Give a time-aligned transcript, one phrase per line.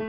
[0.00, 0.04] お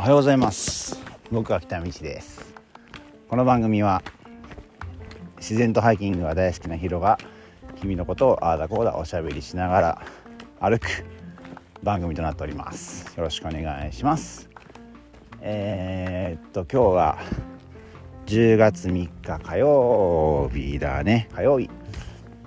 [0.00, 1.00] はようございます
[1.30, 2.52] 僕は北道です。
[3.28, 4.02] この番組は
[5.36, 7.20] 自然とハイキングが大好きなヒロが
[7.80, 10.02] 君のことをああだこうだおしゃべりしながら
[10.58, 10.88] 歩く
[11.84, 13.16] 番組となっております。
[13.16, 14.50] よろしくお願いします。
[15.40, 17.18] えー、っと今日は
[18.26, 21.28] 10月3日火曜日だね。
[21.32, 21.77] 火曜日。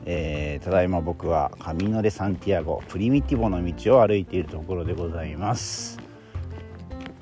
[0.05, 5.99] えー、ただいま僕はカミノ・デ・サンティアゴプリミティボの道を歩いているところでございます。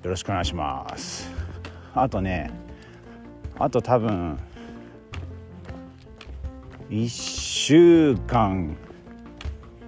[0.03, 1.29] よろしくお願いします。
[1.93, 2.51] あとね
[3.57, 4.39] あと多分
[6.89, 8.77] 1週間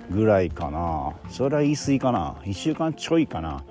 [0.10, 1.14] ぐらいかな。
[1.30, 2.36] それは言い過ぎかな。
[2.44, 3.64] 1週間ちょいかな。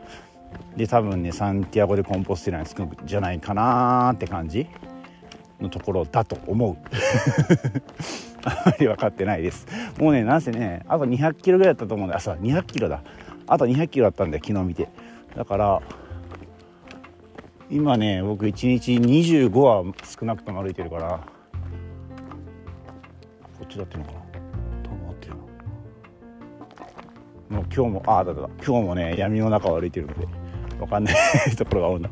[0.76, 4.66] で多分ねサンティアゴでコンポステラに着くんじゃないかなって感じ
[5.60, 6.76] のところだと思う。
[8.44, 9.66] あまり分かってないです。
[9.98, 13.02] もうねなんせねあと200キロぐらいだったと思うんであそう200キロだ。
[13.46, 14.88] あと200キロだったんで昨日見て。
[15.36, 15.82] だから
[17.70, 21.20] 今ね僕1日25は少なくとも歩いてるから
[23.58, 24.20] こっちだっていうのかな。
[24.82, 25.34] 多分合ってる
[27.50, 30.26] なもう今日もああだだ今日もね闇の中を歩いてるので
[30.78, 31.14] 分かんない
[31.56, 32.10] ところが多いんだ。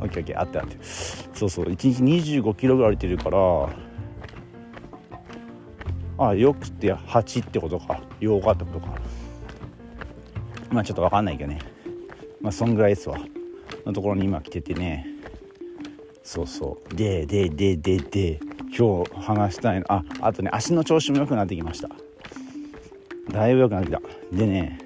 [0.00, 0.76] オッケーオッケーあってあって。
[0.82, 2.02] そうそう1日
[2.40, 3.38] 25キロぐらい歩いてるから
[6.22, 8.00] ああよくて8ってことか。
[8.20, 8.94] 8日ってことか。
[10.70, 11.58] まあちょっと分かんないけどね。
[12.40, 13.18] まあそんぐらいですわ。
[13.84, 15.06] のところに今来ててね。
[16.22, 16.94] そうそう。
[16.94, 18.40] ででででで
[18.76, 19.86] 今日話したいの。
[19.88, 21.88] ああとね足の調子も良くなってきました。
[23.30, 24.00] だいぶ良くなってきた。
[24.32, 24.78] でね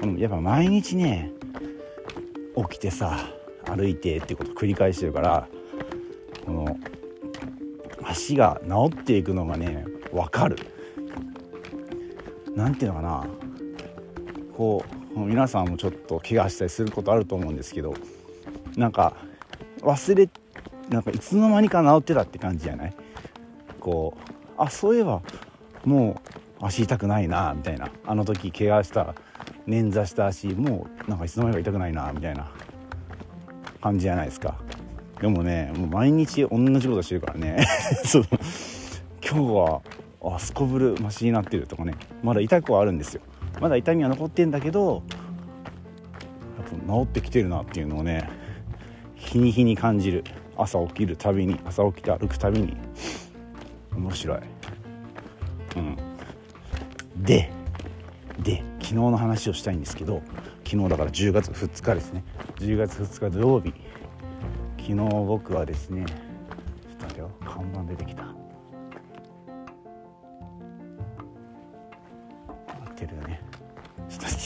[0.00, 1.32] このやっぱ毎日ね
[2.56, 3.18] 起きてさ
[3.64, 5.48] 歩いてってこと繰り返してるから
[6.46, 6.76] この
[8.04, 10.56] 足が治っていくのがね分かる。
[12.54, 13.26] 何ていうのかな。
[14.56, 14.84] こ
[15.14, 17.94] う皆さんもちょっと怪我したりすることあると思うんですけど
[18.76, 19.14] なんか
[19.80, 20.28] 忘れ
[20.88, 22.94] なんかいつの間にか治ってたって感じじゃない？
[23.80, 24.20] こう
[24.56, 25.22] あそういえば
[25.84, 26.20] も
[26.60, 27.90] う足痛くないなみたいな。
[28.06, 29.14] あの時怪我した
[29.68, 32.50] 捻挫した足もうなんかいつの間にか痛くないなみたいな。
[33.80, 34.56] 感じじゃないですか。
[35.20, 37.64] でもねもう毎日同じことしてるからね。
[38.04, 38.24] そう。
[39.22, 39.82] 今日は
[40.22, 41.94] あすこぶるマシになってるとかね。
[42.22, 43.22] まだ痛くはあるんですよ。
[43.60, 45.02] まだ痛みは残ってんだけど
[46.58, 48.28] やっぱ治ってきてるなっていうのをね
[49.14, 50.24] 日に日に感じる。
[50.56, 52.76] 朝起きるたびに朝起きて歩くたびに。
[53.94, 54.40] 面白い。
[55.76, 55.96] うん。
[57.22, 57.50] で
[58.42, 60.22] で昨日の話をしたいんですけど
[60.64, 62.24] 昨日だから10月2日ですね。
[62.56, 63.72] 10月2日土曜日。
[64.78, 64.94] 昨日
[65.26, 66.06] 僕はですね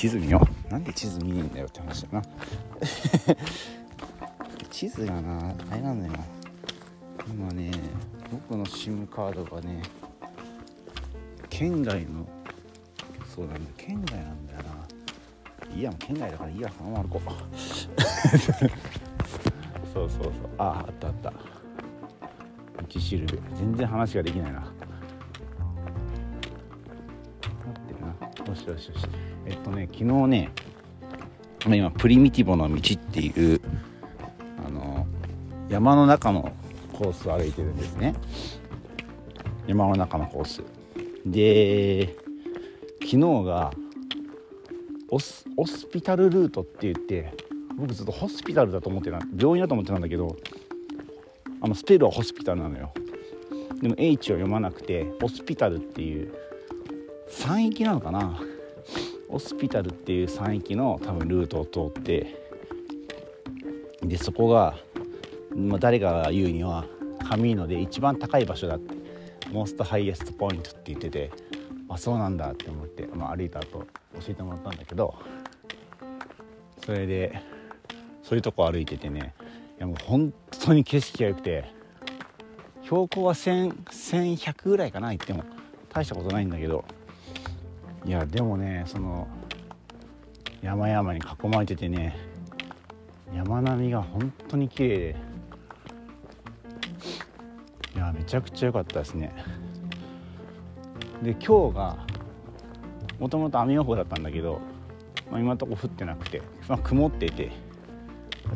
[0.02, 0.72] 地図見よう。
[0.72, 2.22] なんで地図見ねえんだよって話だな。
[4.68, 6.14] 地図がなあれなんだよ。
[7.28, 7.70] 今ね
[8.32, 9.80] 僕の SIM カードがね
[11.48, 12.26] 県外の
[13.32, 15.72] そうなんだ県外なんだよな。
[15.72, 17.30] いいやも県外だからいいやそのまま歩こう
[19.94, 20.32] そうそうそう。
[20.58, 21.32] ああったあった。
[21.32, 24.71] 道しるべ全然話ができないな。
[28.52, 29.06] よしよしよし。
[29.46, 30.50] えっとね昨日ね
[31.64, 33.60] 今プリミティボの道っていう
[34.66, 35.06] あの
[35.70, 36.52] 山の中の
[36.92, 38.14] コースを歩いてるんですね。
[39.66, 40.62] 山の中のコース。
[41.24, 42.14] で
[43.00, 43.72] 昨日が
[45.08, 47.32] オスオスピタルルートって言って
[47.74, 50.36] 僕ずっとホスピタルだと思ってた病院だと思ってたんだけど
[51.62, 52.92] あのスペルはホスピタルなのよ。
[53.80, 56.34] でも H を読まなくてホスピタルっていう
[57.32, 58.38] 山域なのかな？
[59.28, 62.38] ホスピタルっていう山域の多分ルートを通って
[64.02, 64.74] でそこが、
[65.56, 66.84] まあ、誰かが言うには
[67.26, 68.94] カミーノで一番高い場所だって
[69.50, 71.30] モーストハイエストポイントって言ってて
[71.88, 73.86] あそうなんだって思って、まあ、歩いた後教
[74.28, 75.14] えてもらったんだけど
[76.84, 77.40] それで
[78.22, 79.34] そういうとこ歩いててね
[79.78, 80.34] いやもう本
[80.64, 81.64] 当に景色が良くて
[82.82, 85.44] 標高は1100ぐらいかな行っても。
[85.94, 86.86] 大したことないんだけど
[88.04, 89.28] いやでもねその
[90.60, 92.16] 山々に囲まれててね
[93.34, 95.16] 山並みが本当に綺麗で
[97.94, 99.32] いやめちゃくちゃ良かったですね。
[101.22, 102.06] で今日が
[103.20, 104.60] もともと雨予報だったんだけど、
[105.30, 107.52] まあ、今のとこ降ってなくて、まあ、曇ってて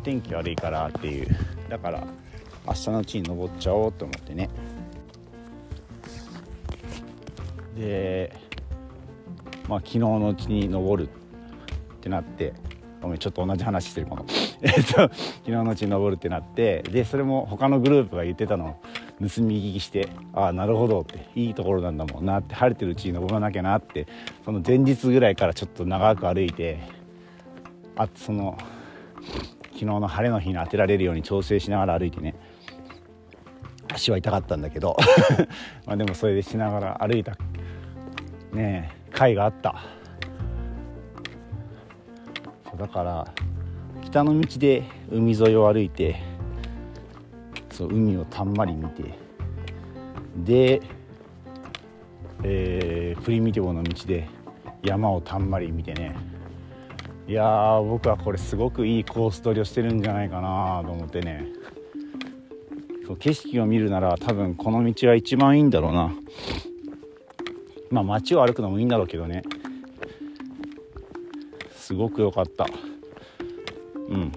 [0.02, 1.28] 天気悪いからっていう
[1.68, 2.06] だから
[2.66, 4.50] 明日のうちに登っちゃおうと思ってね。
[7.76, 8.45] で
[9.68, 12.54] まあ昨日のうちに登るってなって
[13.00, 14.26] ごめんちょっと同じ話してるかも
[14.62, 15.10] えっと昨
[15.44, 18.68] 日のうちに登るってなってでそれも他のグループが言ってたのを
[19.20, 24.06] 盗み聞きしてああなるほどっていいところなんだもんなって晴れてるうちに登らなきゃなって
[24.44, 26.80] その前日ぐらいからちょっと長く歩いて
[27.96, 28.56] あその
[29.62, 32.34] 昨日の晴れの日に当てられるように調整しながら歩いてね
[33.92, 34.96] 足は痛かったんだけど
[35.86, 37.36] まあでもそれでしながら歩いた。
[38.52, 39.82] ねえ会があった。
[42.70, 43.32] そうだから
[44.02, 46.16] 北の道で海沿いを歩いて
[47.70, 49.02] そう海をたんまり見て
[50.36, 50.80] で、
[52.42, 54.28] えー、プリミティブの道で
[54.82, 56.16] 山をたんまり見てね。
[57.28, 61.46] いやー僕はこれすごくいいコース取りをしてるんじゃないかなと思ってね。
[63.04, 66.12] そう景色を見るなら多分この道は一番いいんだろうな。
[67.90, 69.42] まあ街を歩くのもいいんだろうけどね。
[71.74, 72.66] すごく良かった。
[74.08, 74.32] うん。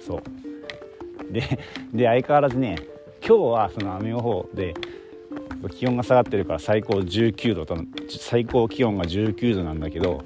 [0.00, 0.22] そう。
[1.32, 1.42] で
[1.92, 2.76] で相変わらずね
[3.26, 4.74] 今日はその雨予報で
[5.76, 7.76] 気温が下がってるから最高19度と
[8.08, 10.22] 最高気温が19度なんだけど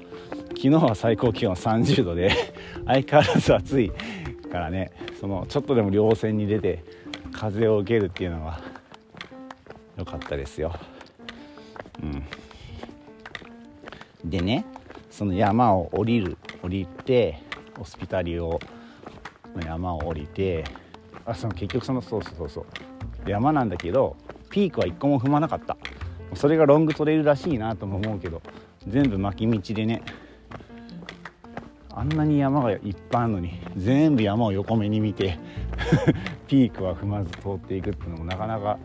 [0.49, 2.31] 昨日は最高気温30度で
[2.85, 3.91] 相変わらず暑い
[4.51, 6.83] からねそのちょっとでも稜線に出て
[7.31, 8.59] 風を受けるっていうのが
[9.97, 10.73] 良かったですよ。
[14.29, 14.65] でね
[15.09, 17.41] その山を降りる降りて
[17.77, 18.59] ホスピタリオ
[19.55, 20.63] の山を降りて
[21.25, 24.15] あその結局そのそうそうそうそう山なんだけど
[24.49, 25.77] ピークは一個も踏まなかった。
[26.35, 28.41] それがロングトレイルらしいなとも思うけど
[28.87, 30.03] 全部巻き道でね
[31.89, 35.39] あんなに山がいっぱいあるのに全部山を横目に見て
[36.47, 38.77] ピークは踏まず通っていくっていうのもなかなか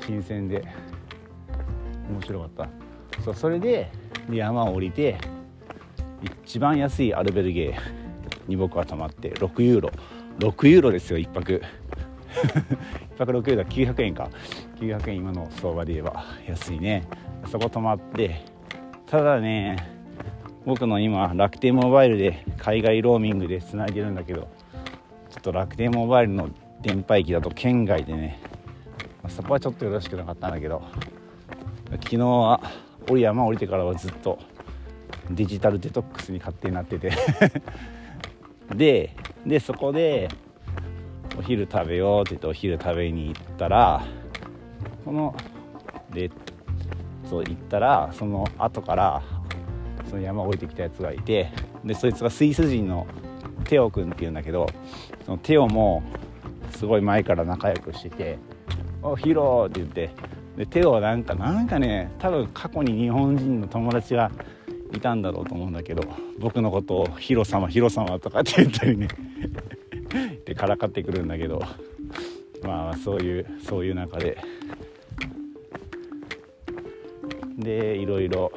[0.00, 0.64] 新鮮で
[2.10, 2.83] 面白かった。
[3.22, 3.90] そうそれで
[4.30, 5.18] 山を降りて
[6.44, 9.90] 一番安いアルベルゲーに僕は泊まって6ユーロ。
[10.38, 11.62] 6ユーロですよ1泊。
[13.16, 14.28] 1泊6ユーロ900円か。
[14.80, 17.04] 900円今の相場で言えば安いね。
[17.50, 18.44] そこ泊まって
[19.06, 19.76] ただね
[20.64, 24.48] 僕の今楽天モバイルで海外ローミングでつないでるんだけど
[25.30, 26.48] ちょっと楽天モバイルの
[26.80, 28.40] 電波域だと県外でね
[29.28, 30.82] そこはちょっとよろしくなかったんだけど
[31.90, 32.60] 昨日は
[33.08, 34.38] 降り山降りてからはずっと
[35.30, 37.12] デジタルデトックスに勝手になってて。
[38.74, 39.10] で
[39.46, 40.28] でそこで
[41.38, 44.02] お昼食べようって言ってお昼食べに行ったら
[45.04, 45.34] この
[46.12, 46.30] で
[47.28, 49.22] そう行ったらその後から
[50.08, 51.50] その山降りてきたやつがいて
[51.84, 53.06] でそいつがスイス人の
[53.64, 54.66] テオ君っていうんだけど
[55.26, 56.02] そのテオも
[56.70, 58.38] すごい前から仲良くしてて
[59.02, 60.10] 「おヒロ」って言って
[60.56, 64.30] でテオはなんかなんかね多分過去に日本人の友達が
[64.92, 66.02] いたんだろうと思うんだけど
[66.38, 69.08] 僕のことを「ヒロ様ヒロ様」とかって言ったりね
[70.46, 71.60] でからかってくるんだけど
[72.62, 74.38] まあそういうそういう中で
[77.58, 78.52] でいろいろ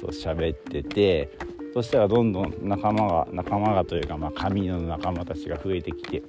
[0.00, 1.30] そう喋ってて
[1.74, 6.22] そしたらどんどん仲間が仲間がというか、まあ、神の仲間たちが増えてきて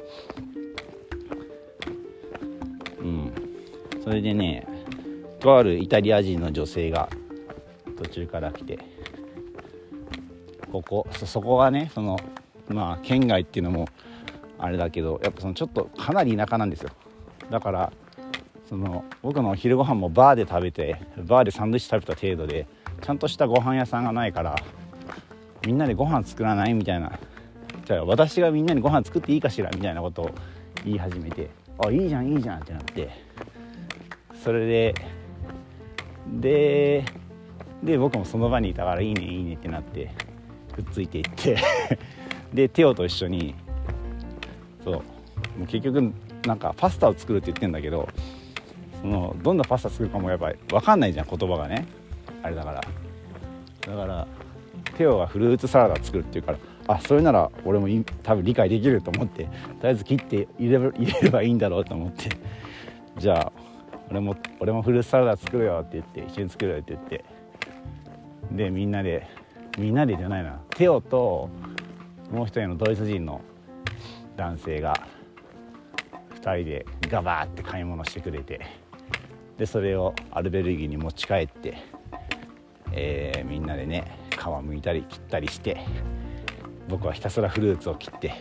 [4.03, 4.67] それでね
[5.39, 7.09] とあるイタリア人の女性が
[7.97, 8.80] 途中から来て
[10.71, 12.19] ここそこがねその
[12.68, 13.87] まあ県外っていうのも
[14.59, 16.89] あれだけどやっぱそのちょっとかなり田舎なんですよ。
[17.49, 17.94] だから
[18.68, 22.68] その僕のお昼ご飯もバーで食べてバーでサンドイッチ食べた程度で
[23.01, 24.56] ちゃんとしたご飯屋さんがないから
[25.66, 27.19] みんなでご飯作らないみたいな
[27.85, 30.31] じゃあ私がみんなにご飯作っていいかしらみたいなことを
[30.85, 31.49] 言い始めて
[31.85, 33.09] あいいじゃんいいじゃんってなって
[34.44, 34.95] それで
[36.40, 37.06] で
[37.81, 40.12] で僕もその場にいたからいいねいいねってなって
[40.73, 41.57] くっついていって
[42.54, 43.56] でテオと一緒に
[44.83, 45.02] そうも
[45.64, 46.14] う結局
[46.45, 48.09] なんかパスタを作るって言ってんだけど
[49.02, 51.85] そのどんなパスタ作るかもやっぱり分かんないじゃん言葉がね。
[52.42, 52.81] あれだから。
[52.81, 54.28] だから
[54.97, 56.57] テオがフルーツサラダ作るっていうから
[56.88, 57.88] あそれなら俺も
[58.21, 59.50] 多分理解できると思ってと
[59.83, 60.80] りあえず切って入れ
[61.21, 62.30] ればいいんだろうと思って。
[63.18, 63.62] じゃあ
[64.10, 67.26] 俺も俺もフルーツサラダ作るよって言って一緒に作るよって言って。
[68.52, 69.28] でみんなで
[69.78, 70.60] みんなでじゃないな。
[70.72, 71.50] テオと
[72.31, 73.42] もう一人のドイツ人の
[74.36, 74.94] 男性が
[76.42, 78.83] 2人でガバーって買い物してくれて。
[79.57, 81.78] でそれをアルベルギーに持ち帰って、
[82.92, 85.86] えー、みんなでね皮むいたり切ったりして
[86.90, 88.33] 僕はひたすらフルーツを切って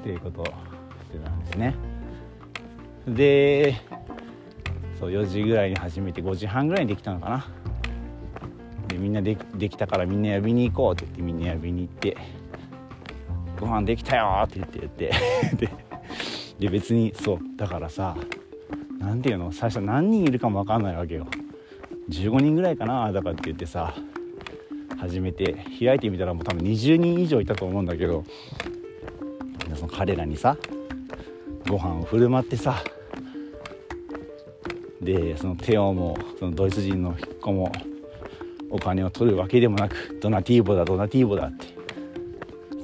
[0.00, 0.50] っていうことをし
[1.12, 1.91] てたんですね。
[3.06, 3.76] で
[4.98, 7.46] そう4時ぐらいに始めて5時半ぐらいにできたのかな。
[8.88, 12.16] でみんなでできたからみんな呼びに行こうって言ってみんな呼びに行って
[13.58, 15.10] 「ご飯できたよ」って言って言って。
[15.56, 15.92] で
[16.58, 18.16] で別にそうだからさ
[19.00, 19.50] 何ていうの？
[19.50, 21.26] 最初何人いるかも分かんないわけよ。
[22.08, 23.94] 15人ぐらいかなだからって言ってさ
[24.98, 28.24] 始めて開いてみたらもう多分20人以上いたと思うんだけど
[29.74, 30.56] その彼らにさ
[31.72, 32.84] ご飯を振る舞ってさ。
[35.00, 37.72] でそのテオもそのドイツ人の子も
[38.68, 41.66] お金を取るわけでもなくドナティーボだドナティーボだって。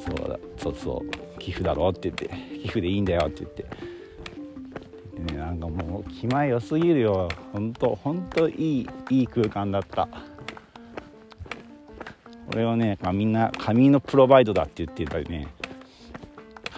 [0.05, 2.31] そうだそうそう寄付だろって言って。
[2.63, 7.29] 寄付でいいんだよって言って、ね、なんかもう気前良すぎるよ。
[7.53, 10.09] 本当本当いいいい空間だった。
[12.51, 15.47] これをねみんな紙のプロバイドだって言ってたりね。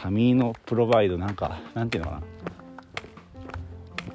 [0.03, 2.23] 紙のプロバイドなんかなんていうのかな。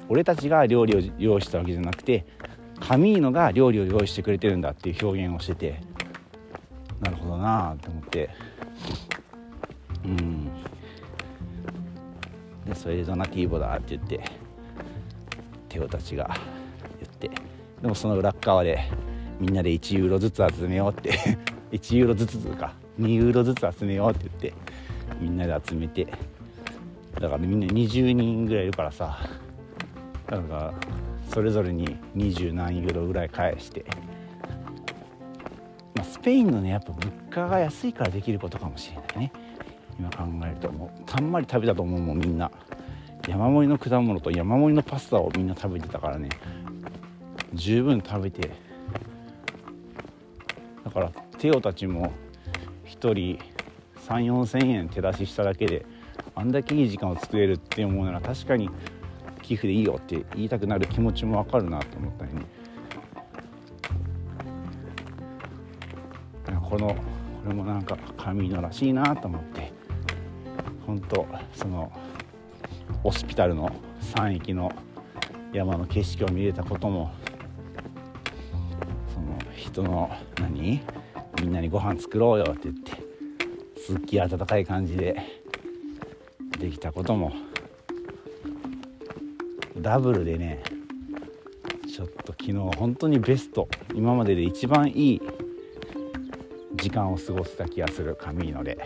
[0.08, 2.24] 俺たちが料理を用意したわけじゃなくて
[2.78, 5.80] カミーノが料理を用意してくれてるんだっていう表現をしてて
[7.00, 8.30] なるほどなあと思って。
[10.04, 10.46] うん。
[12.66, 14.24] でそれでドナティーボだって言って
[15.68, 16.36] テオたちが
[17.00, 17.30] 言って
[17.80, 18.90] でもその裏側で
[19.40, 21.12] みんなで1ユーロずつ集めようって
[21.70, 24.54] 1ユーロずつか2ユーロずつ集めようって言って
[25.20, 26.06] みんなで集めて
[27.14, 29.18] だからみんな20人ぐらいいるからさ
[30.26, 30.74] だか
[31.28, 33.84] それぞれに20何ユーロぐらい返して、
[35.94, 39.32] まあ、スペインのねやっぱ物価が安いからできることかもしれないね。
[39.98, 42.50] 今考えるともうたんまり食べたと思うもんみんな。
[43.28, 46.28] 山盛りの果物と山盛りのパスタをみんな食べてたからね。
[47.54, 48.50] 十分食べて。
[50.84, 52.12] だからテオたちも
[52.84, 53.38] 1人
[54.06, 55.84] 3 4 0 0 0円手出ししただけで
[56.36, 58.70] あんだけいい時間を作れるって思うなら確かに
[59.42, 62.46] 寄付でいいよって言いたくなる気持ちもわかるなと思ったりね
[66.68, 66.96] このこ
[67.48, 69.72] れもなんか神のらしいなと思って
[70.86, 71.92] 本当その
[73.02, 73.70] ホスピタルの
[74.00, 74.70] 山域の
[75.52, 77.12] 山の景色を見れたことも
[79.14, 80.10] その人の
[80.40, 80.82] 何？
[81.40, 83.05] みんなにご飯作ろうよって言って
[83.86, 85.16] すっきり温かい感じで
[86.58, 87.32] できたことも
[89.78, 90.60] ダブルでね
[91.88, 95.22] ちょっと昨日本当にベスト今までで一番いい
[96.74, 98.76] 時間を過ごせた気がするカミーノで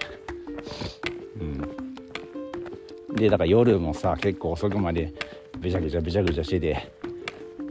[1.41, 3.17] うん。
[3.17, 5.15] でだから夜もさ結構遅くまで
[5.61, 6.93] べちゃべちゃべちゃべちゃしてて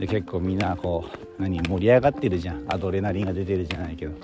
[0.00, 1.04] で結構みんなこ
[1.38, 2.64] う何盛り上がってるじゃん。
[2.66, 4.14] アドレナリンが出てるじゃないけど。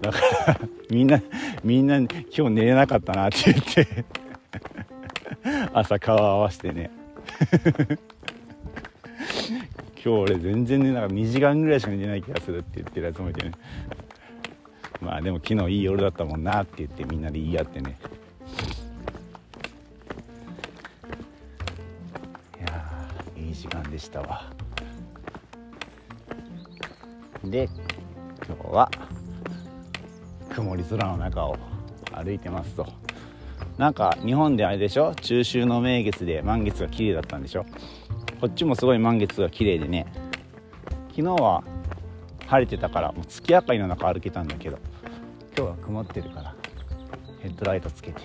[0.00, 0.60] だから
[0.90, 1.20] みんな
[1.66, 4.04] みんな今日寝れなかったなって言って。
[5.74, 6.92] 朝顔合わせてね。
[9.96, 13.50] 今日俺全然ねなんか2時間ぐらいしか寝てない気がするって言ってるやつもいてね。
[15.00, 17.98] まあでも昨日いい夜だったもんなって言ってみんなで言い合ってね。
[22.60, 24.52] いやいい時間でしたわ。
[27.42, 27.68] で
[28.46, 28.88] 今日は
[30.56, 31.56] 曇り空の中を
[32.12, 32.86] 歩いてますと。
[33.76, 35.14] なんか日本であれでしょ？
[35.14, 37.66] 中秋の名月で満月が綺麗だったんでしょ？
[38.40, 40.06] こっちもすごい満月が綺麗でね。
[41.10, 41.62] 昨日は
[42.46, 44.78] 晴れてたからもう月明かりの中歩けたんだけど
[45.56, 46.54] 今日は曇ってるから
[47.42, 48.22] ヘッドライトつけて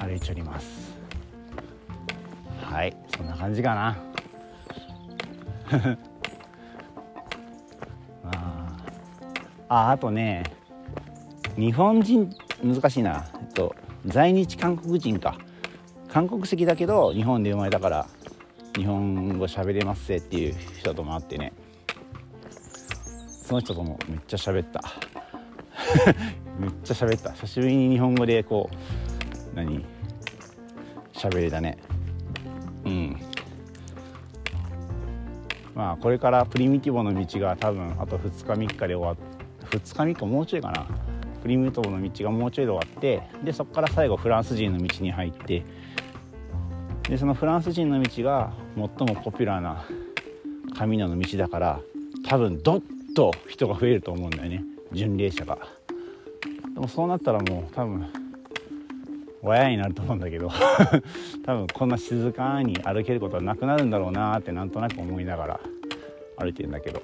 [0.00, 0.94] 歩いております。
[2.62, 3.96] はいそんな感じかな。
[8.30, 8.76] あ
[9.68, 10.44] ああとね
[11.56, 12.30] 日本人
[12.62, 15.38] 難しいな、えっと、在日韓国人か。
[16.08, 18.06] 韓国籍だけど日本で生まれたから
[18.74, 21.52] 日本語喋れますぜっていう人とも会ってね。
[23.26, 24.82] その人ともめっちゃ喋った。
[26.58, 27.32] めっちゃ喋った。
[27.32, 28.70] 久しぶりに日本語でこ
[29.52, 29.84] う何？
[31.12, 31.78] 喋れたね。
[32.84, 33.16] うん。
[35.74, 39.16] まあこれからプリミティボの道が多分あと2日3日で終わっ
[39.70, 40.86] 2日3日もうちょいかな。
[41.46, 45.64] プリミティボの道がもうちょいで終わってでそこから最後フランス人の道に入って
[47.08, 49.84] でそのフランス人の道が最もポピュラーな
[50.76, 51.80] 神野の道だから
[52.26, 52.82] 多分どっ
[53.14, 54.64] と人が増えると思うんだよね。
[54.90, 55.56] 巡礼者が。
[56.74, 58.08] でもそうなったらもう多分
[59.42, 60.50] 親になると思うんだけど
[61.46, 65.60] 多分こんな静かに歩けることはなくなるんだろうなってなんとなく思いながら
[66.38, 67.00] 歩いてるんだけど。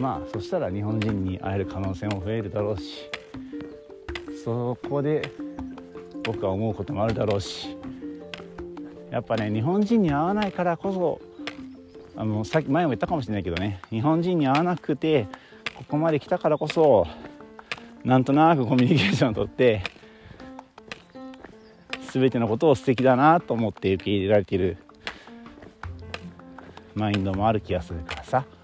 [0.00, 3.10] まあそしたら日本人に会える可能性も増えるだろうし
[4.44, 5.30] そこで
[6.24, 7.76] 僕は思うこともあるだろうし
[9.10, 11.20] やっぱね日本人に合わないからこそ
[12.16, 15.28] あのさっき前も言ったかもしれないけどね日本人に合わなくて
[15.76, 17.06] ここまで来たからこそ
[18.02, 19.82] なんとなくコミュニケーションをとって
[22.12, 24.78] 全てのことを素敵だなと思って受け入れられている
[26.94, 28.59] マインドもある気がするからさ。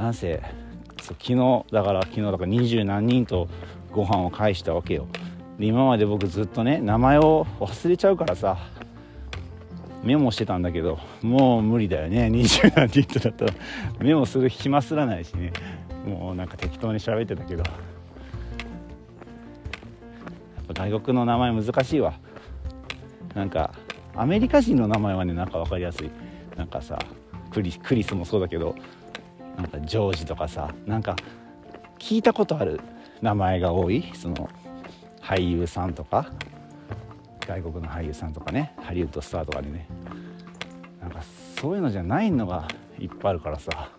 [0.00, 0.42] なんせ
[0.96, 3.48] 昨日だから昨日だから二十何人と
[3.92, 5.06] ご飯を返したわけよ。
[5.58, 8.56] で今まで僕ずっとね名前を忘れちゃうからさ
[10.02, 12.30] メモしてたんだけどもう無理だよね。
[12.30, 13.52] 二十何人とだったら。
[13.98, 15.52] メモする暇すらないしね。
[16.06, 17.62] もうなんか適当に喋ってたけど。
[17.62, 17.68] や
[20.62, 22.14] っぱ外国の名前難しいわ。
[23.34, 23.74] なんか
[24.16, 26.10] アメリカ人の名前はねなんか分かりやすい。
[26.56, 26.98] なんかさ
[27.50, 28.74] クリクリスもそうだけど。
[29.56, 31.16] なんかジョージとかさなんか
[31.98, 32.80] 聞いたことある
[33.20, 34.48] 名前が多いその
[35.20, 36.32] 俳優さんとか
[37.46, 39.86] 外国の俳優さんとかねハリウッドスターとかでね。
[41.00, 41.22] なんか
[41.56, 43.90] そういうのじゃないのがいっぱいあるからさ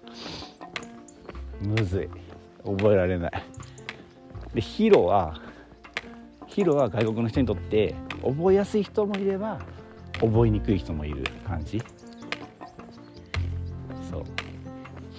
[1.61, 2.09] むずい。
[2.63, 3.31] 覚えられない。
[4.53, 5.41] でヒロは
[6.45, 9.59] ヒロは外国の人にとって覚えやすい人もいれば
[10.19, 11.81] 覚えにくい人もいる感じ。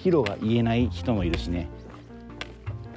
[0.03, 1.69] ヒロが言えない人もいるしね。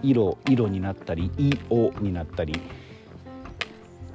[0.03, 2.61] 色色になったり「いお」になったり。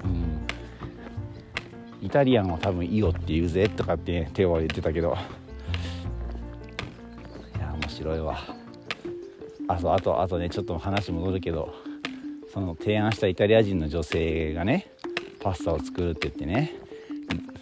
[0.04, 2.06] うん。
[2.06, 5.16] イタリアンは多分「イオ」って言うぜとかって手を挙げてたけど。
[7.58, 8.38] いや面白いわ。
[9.70, 11.74] あそうあとあとねちょっと話戻るけど。
[12.54, 14.92] その提案したイタリア人の女性がね
[15.40, 16.74] パスタを作るって言ってね。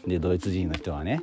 [0.07, 1.21] でドイツ人の人はね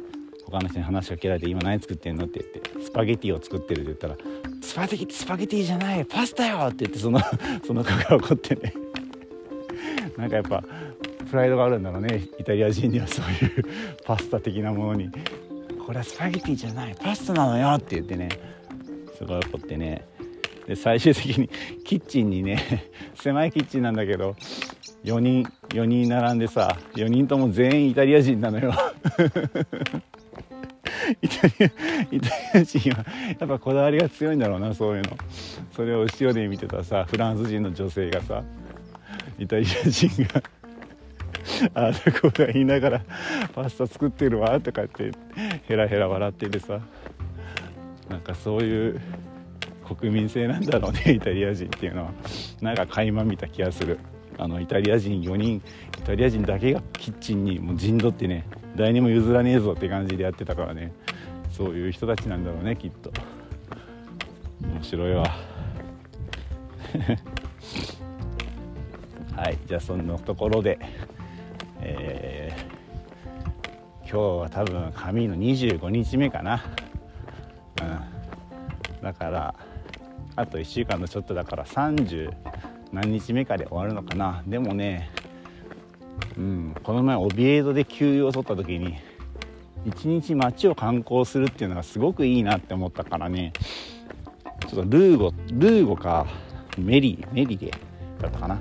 [0.51, 4.17] 他の人に話しかけられて「今何作ってんの?」って言って「スパゲティを作ってる」って言ったら
[4.63, 7.21] 「スパゲティスパゲティじゃないパスタよ!」って言ってその
[7.67, 8.73] その子が怒ってね
[10.17, 10.63] なんかやっぱ
[11.31, 13.65] プライドがあるんだろうねイタリア人にはそういう
[14.05, 15.11] パスタ的なものに
[15.85, 18.29] 「これはスパゲティじゃないパスタなのよ」って言ってね
[19.19, 20.05] すごい怒ってね
[20.67, 21.49] で最終的に
[21.85, 24.37] キッチンにね 狭いキッチンなんだけど
[25.05, 28.73] 4人4人並んでさ4人とも全員イタリア人なのよ
[31.23, 31.65] イタリア
[32.11, 33.07] イタリア人は
[33.39, 35.17] やっぱこだわりが強いんだろうなそういうの。
[35.75, 38.43] それを後ろで見てたさフランス人の女性がさ
[39.39, 40.43] イタリア人が
[41.75, 43.03] ああだこうだ言いながら
[43.55, 45.13] パスタ作ってるわとかって
[45.67, 46.81] ヘラヘラ笑っててさ
[48.09, 49.01] なんかそういう
[49.97, 52.11] 国民性なんだろうねイタリア人っていうのは。
[52.61, 53.99] なんか垣間見た気がする。
[54.39, 58.47] あのイタリア人4人イタリア人だけがキッチンにもう陣取ってね
[58.77, 60.93] 誰にも譲らねえぞって感じでやってたからね。
[61.51, 63.11] そういう人たちなんだろうねきっと。
[64.61, 65.25] 面白いわ。
[69.35, 70.79] はいじゃあそんなところで
[71.81, 76.63] えー、今日は多分紙の25日目かな。
[77.81, 79.03] うん。
[79.03, 79.55] だから
[80.35, 82.31] あと1週間のちょっとだから30
[82.93, 84.43] 何日目かで終わるのかな。
[84.47, 85.11] でもね
[86.37, 88.97] うんこの前オビエドで休養を取った時に
[89.85, 93.53] 一日街を観光するっていうのがすごくいいなって思ったからね
[94.69, 96.27] ちょっとルーゴルーゴか
[96.79, 97.71] メリーメリゲ
[98.21, 98.59] だったかな。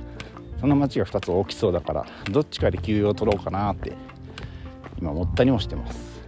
[0.60, 3.94] その街が2つ大きそうだからどっちかで休養を取ろうかなって
[4.98, 6.22] 今思ったりもしてます。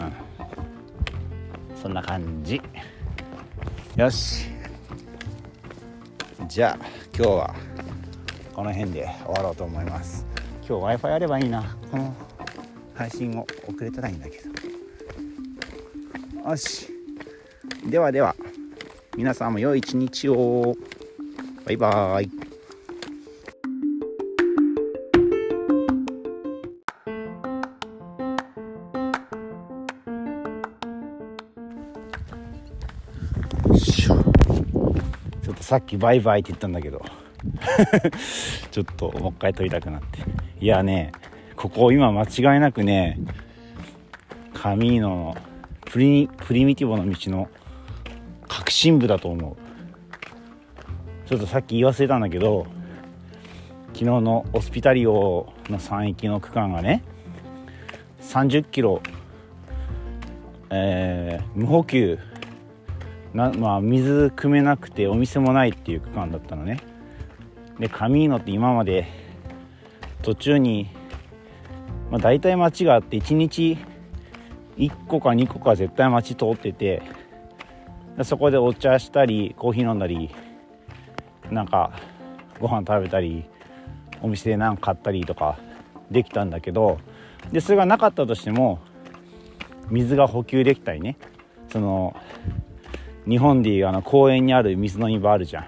[0.00, 1.76] うん。
[1.76, 2.62] そんな感じ。
[3.96, 4.59] よし。
[6.48, 7.54] じゃあ今日は
[8.54, 10.26] この辺で終わろうと思います。
[10.66, 11.76] 今日 w i f i あればいいな。
[11.90, 12.14] この
[12.94, 14.38] 配信を遅れたらいいんだけ
[16.42, 16.50] ど。
[16.50, 16.88] よし。
[17.86, 18.34] ではでは。
[19.16, 20.76] 皆さんも良い一日を。
[21.64, 22.39] バイバーイ
[35.70, 37.00] さっきバイバイって言ったんだけど。
[38.72, 40.18] ちょっともう一回撮りたくなって。
[40.60, 41.12] いやね
[41.54, 43.20] ここ今間違いなくね
[44.52, 45.36] カミーノの
[45.82, 47.48] プリプリミティボの道の
[48.48, 49.56] 核心部だと思う。
[51.28, 52.66] ちょっとさっき言い忘れたんだけど
[53.92, 57.04] 昨日のオスピタリオの山域の区間がね
[58.22, 59.00] 30キロ、
[60.70, 62.18] えー、無補給
[63.34, 66.80] なまあ水汲めなくてお店もないっていう区間だったのね。
[67.78, 69.06] でカミーノって今まで
[70.22, 70.90] 途中に、
[72.10, 73.78] まあ、大体町があって1日
[74.76, 77.02] 1個か2個か絶対町通ってて
[78.22, 80.30] そこでお茶したりコーヒー飲んだり
[81.50, 81.92] なんか
[82.58, 83.44] ご飯食べたり
[84.20, 85.58] お店で何か買ったりとか
[86.10, 86.98] できたんだけど
[87.50, 88.78] でそれがなかったとしても
[89.88, 91.16] 水が補給できたりね。
[91.72, 92.16] その
[93.28, 95.66] 日本でいうあの公園にある水の庭あるじゃん。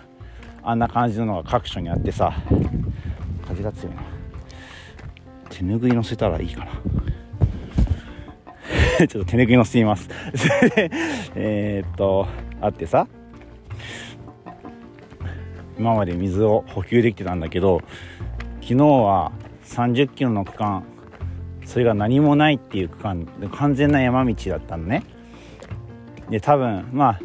[0.65, 2.33] あんな感じのが各所にあってさ。
[3.47, 4.03] 風が強いな。
[5.51, 6.71] 手ぬぐい乗せたらいいかな。
[9.07, 10.09] ちょっと手ぬぐい乗せてみます。
[11.35, 12.27] えっと
[12.61, 13.07] あってさ。
[15.79, 17.81] 今まで水を補給できてたんだけど
[18.61, 19.33] 昨日は
[19.65, 20.85] 30キロの区間。
[21.65, 23.27] それが何もないっていう区間。
[23.53, 25.03] 完全な山道だったのね。
[26.31, 27.21] で多分まあ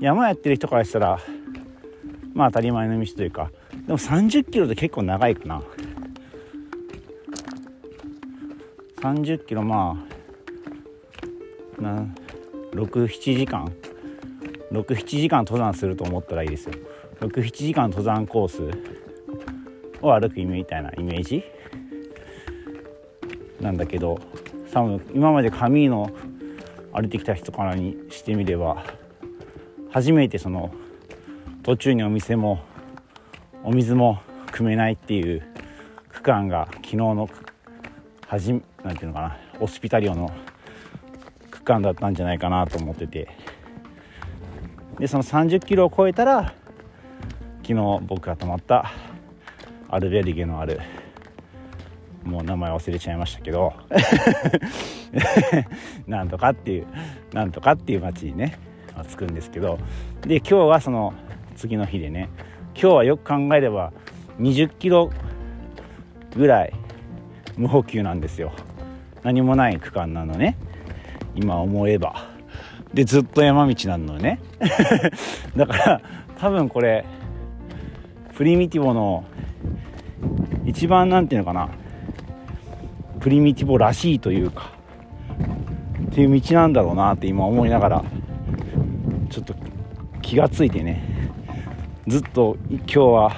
[0.00, 1.20] 山やってる人からしたら
[2.34, 3.50] まあ当たり前の道というか
[3.86, 5.62] でも30キロって結構長いかな。
[9.00, 10.02] 30キロま
[11.78, 12.06] あな
[12.72, 13.70] 67時間。
[14.72, 16.74] 67時間登山すると思ったらいいですよ。
[17.20, 18.62] 67時間登山コース
[20.02, 21.44] を歩くみたいなイメージ。
[23.60, 24.18] なんだけど
[24.72, 26.10] 多分今まで紙の
[26.92, 28.84] 歩いてきた人からにしてみれば
[29.94, 30.74] 初めてその
[31.62, 32.58] 途中にお店も
[33.62, 35.46] お水も汲めないっていう
[36.08, 37.30] 区間が昨日の
[38.26, 40.32] はじなんていうのかなオスピタリオの
[41.48, 43.28] 区間だったんじゃないかなと思ってて。
[44.98, 46.54] でその30キロを超えたら
[47.62, 48.90] 昨日僕が泊まった
[49.88, 50.80] アルベルゲのある
[52.24, 53.74] もう名前忘れちゃいましたけど
[56.08, 56.86] なんとかっていう
[57.32, 58.58] なんとかっていう町にね
[59.02, 59.78] 着くんですけど
[60.22, 61.14] で今日はその
[61.56, 62.28] 次の日でね
[62.74, 63.92] 今日はよく考えれば
[64.38, 65.10] 20キロ
[66.36, 66.72] ぐらい
[67.56, 68.52] 無補給なんですよ。
[69.22, 70.56] 何もない区間なのね。
[71.34, 72.28] 今思えば。
[72.92, 74.40] でずっと山道なのね。
[75.56, 76.00] だから
[76.38, 77.04] 多分これ
[78.34, 79.24] プリミティボの
[80.64, 81.68] 一番何て言うのかな。
[83.20, 84.72] プリミティボらしいというか
[86.10, 88.04] っていう道なんだろうなって今思いながら
[89.34, 89.54] ちょっと
[90.22, 91.02] 気がついてね。
[92.06, 93.36] ずっと今日は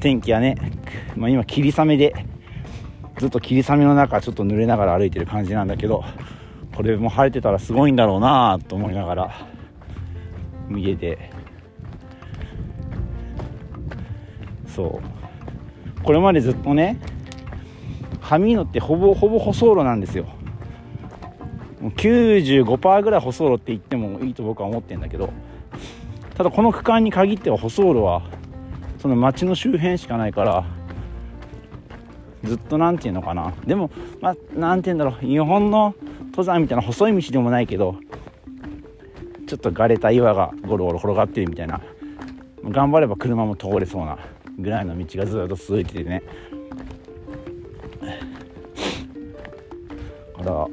[0.00, 0.56] 天気はね、
[1.16, 2.12] まあ、今霧雨で
[3.16, 6.04] ずっと霧雨の中ちょっと濡れながら歩いてる感じなんだけど
[6.76, 9.48] これも晴れてたらすごいんだろうなと思いながら
[10.70, 11.30] 家で
[14.66, 16.02] そう。
[16.02, 17.00] これまでずっとね
[18.20, 20.26] ハミーノってほぼほぼ舗装路なんですよ。
[21.80, 25.30] もう95%ぐらい舗装路って言ってもいいと僕は思ってるんだけど
[26.34, 28.22] ただこの区間に限っては舗装路は
[28.98, 30.64] その町の周辺しかないから
[32.44, 33.52] ずっと何て言うのかな。
[33.66, 35.26] でもまあ何て言うんだろう。
[35.26, 35.94] 日本の
[36.26, 37.96] 登山みたいな細い道でもないけど
[39.46, 41.80] ちょっと枯れた岩がゴロゴロ転がってるみたいな。
[42.64, 44.18] 頑張れば車も通れそうな
[44.58, 46.22] ぐらいの道がずっと続いててね。
[50.38, 50.68] だから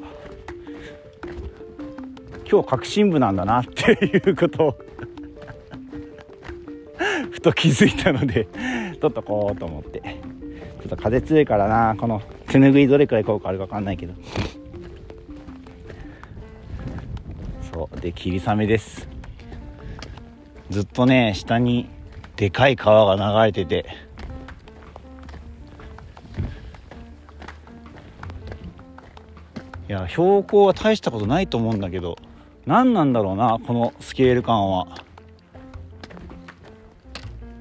[2.49, 4.77] 今日革新部なんだなっていうことを
[7.31, 8.47] ふと気づいたので
[9.01, 10.36] 取っとこうと思って。
[10.86, 14.13] ちょっと風強いからなこの手ぬぐいどれくらい効果あるか分かんないけど。
[17.73, 19.10] そうで霧雨です。
[20.69, 21.89] ずっとね下に
[22.36, 23.89] でかい川が流れてて。
[29.89, 32.15] いや標高は大したことないと思うんだけど。
[32.65, 34.88] 何なんだろうなこのスケール感は。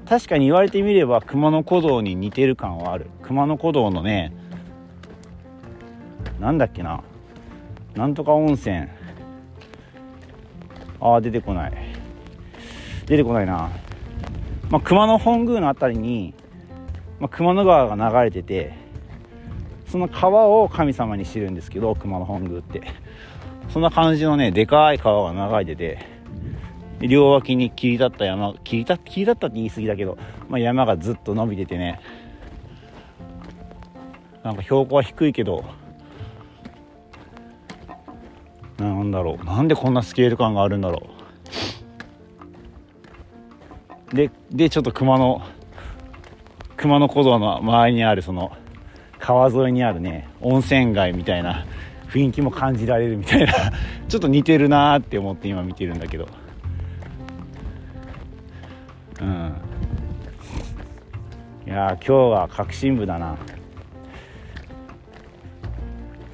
[0.07, 3.07] 確かに言われてみれば熊野古道に似てる感はある。
[3.21, 4.33] 熊野古道のね
[6.39, 7.03] なんだっけな
[7.95, 8.87] なんとか温泉。
[10.99, 11.73] ああ出てこない。
[13.05, 13.69] 出てこないな。
[14.69, 16.33] まあ、熊野本宮の辺りに、
[17.19, 18.73] まあ、熊野川が流れてて
[19.87, 23.04] その川を神様にしてるんですけど熊野本宮って。
[23.75, 25.97] そんな感じのねでかい川が流れて
[26.97, 31.99] て両脇に切り立った山切り立切り立ったって言い過ぎだけど、まあ、山がずっと伸びててね。
[34.43, 35.65] なんか標高は低いけど
[38.77, 39.43] なんだろう。
[39.43, 41.09] なんでこんなスケール感があるんだろ
[44.13, 44.15] う。
[44.15, 45.41] ででちょっと熊野
[46.77, 48.53] 熊野古道の周りにあるその
[49.19, 51.65] 川沿いにあるね温泉街みたいな
[52.09, 53.53] 雰囲気も感じられるみたいな。
[54.07, 56.27] ちょっと似てるなーって思って今見てるんだけど。
[59.21, 59.53] うん。
[61.65, 63.35] いや今日は革新部だな。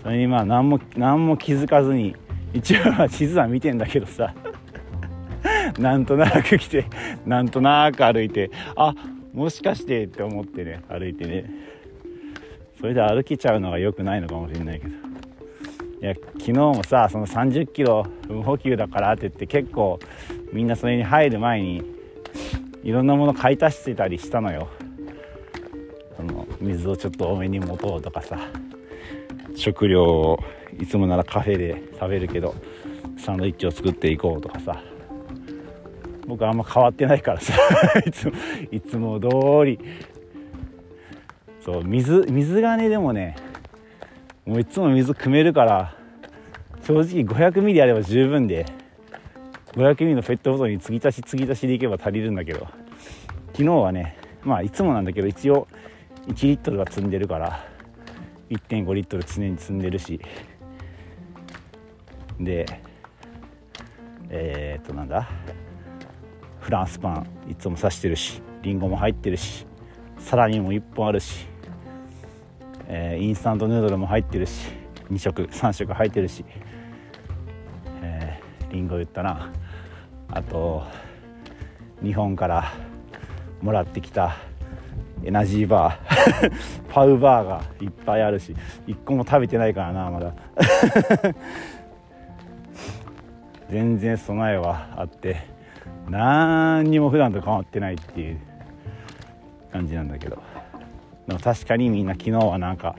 [0.03, 2.15] それにまあ何も何も気づかずに
[2.53, 4.33] 一応地図は見てんだけどさ。
[5.79, 6.85] なんとなく来て
[7.25, 8.93] なんとなく歩いてあ
[9.33, 11.45] もしかしてって思ってね歩いてね。
[12.79, 15.00] それで歩けちゃうのが良くないのかもしれないけど。
[16.01, 19.99] いや昨日もさその3 0キロ無補給だからって言って結構
[20.51, 21.83] みんなそれに入る前に
[22.83, 24.67] いろんなもの買い足してたりしたのよ。
[26.17, 28.37] その水をちょっと多めに持とうとかさ
[29.55, 30.39] 食料を
[30.79, 32.55] いつもならカフェで食べるけど
[33.17, 34.83] サンドイッチを作っていこうとかさ。
[36.27, 37.53] 僕あんま変わってないからさ
[38.07, 38.33] いつも
[38.71, 39.29] いつも通
[39.65, 39.79] り。
[41.59, 43.35] そう水水がねでもね
[44.45, 45.95] もういつも水汲めるから
[46.83, 48.65] 正直500ミリあれば十分で
[49.73, 52.67] 500ミリのペットボトルに継ぎ足し継ぎ足しでいけば足りるんだけど
[53.53, 55.67] 昨日はねまあいつもなんだけど一応
[56.27, 57.65] 1リットルは積んでるから
[58.49, 60.19] 1.5リットル常に積んでるし
[62.39, 62.65] で
[64.29, 65.29] えー、っとなんだ
[66.59, 69.65] フランスパンいつも刺してるしりんごも入ってるし
[70.21, 71.47] サラミも1本あるし、
[72.93, 74.67] えー、インスタントヌードルも入ってるし
[75.09, 76.43] 2食3食入ってるし、
[78.01, 79.49] えー、リンゴ言ったな。
[80.29, 80.83] あと
[82.03, 82.73] 日本から
[83.61, 84.35] もらってきた
[85.23, 86.51] エナジーバー
[86.91, 88.55] パウバーがいっぱいあるし
[88.87, 90.33] 1個も食べてないからなまだ。
[93.69, 95.37] 全然備えはあって
[96.09, 98.39] 何にも普段と変わってないっていう
[99.71, 100.50] 感じなんだけど。
[101.27, 102.95] でも確かにみんな昨日はなんか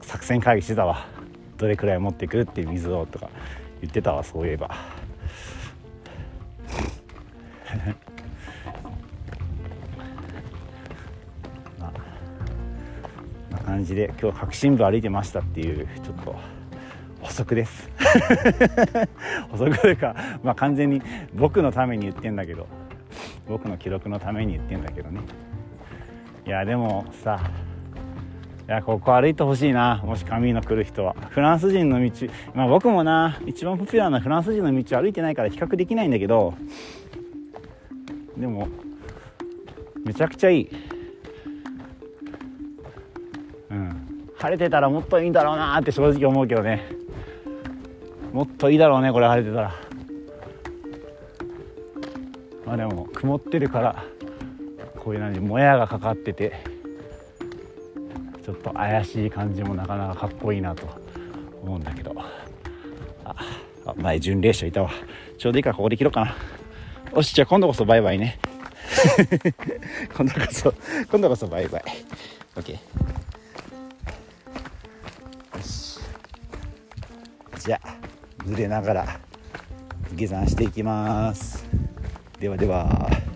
[0.00, 1.06] 作戦会議してたわ。
[1.62, 3.30] どれくらい持ってくるっていう水をとか
[3.80, 4.68] 言ってたわそういえば。
[11.78, 11.92] ま
[13.50, 16.34] あな感じで今日核心部歩いてましたっていうちょっと
[17.20, 17.88] 補足です。
[19.50, 21.00] 補足というか、まあ、完全に
[21.32, 22.66] 僕のために言ってんだけど
[23.48, 25.20] 僕の記録のために言ってんだけどね。
[26.46, 27.40] いやでもさ
[28.68, 30.00] いやここ歩いてほしいな。
[30.04, 31.14] もしカミーノ来る人は。
[31.30, 32.10] フランス人の道
[32.54, 36.54] まあ僕もな一番ポピュラーなフランス人の道歩いてないから比較できないんだけど
[38.36, 38.68] でも
[40.04, 40.70] めちゃくちゃいい。
[43.70, 44.28] うん。
[44.36, 46.82] 晴れてたらもっといいんだろうなって正直思うけどね。
[48.32, 49.74] もっといいだろうねこれ晴れてたら。
[52.64, 54.04] まあでも曇ってるから。
[55.02, 56.52] こういう何もやがかかってて
[58.44, 60.86] ちょっと怪しい感じもなかなかかっこいいなと
[61.60, 62.14] 思うんだけど。
[63.24, 63.34] あ
[63.84, 64.90] あ前巡礼者いたわ。
[65.38, 66.36] ちょうどいいからここで切ろうかな。
[67.16, 68.38] よしじゃあ今度こそバイバイね。
[70.16, 70.74] 今度こそ
[71.10, 71.84] 今度こそバイバイ。
[72.54, 72.78] OK よ
[75.60, 75.98] し。
[77.58, 77.96] じゃあ
[78.44, 79.20] 濡れながら
[80.14, 81.64] 下山していきます。
[82.38, 83.31] ではでは。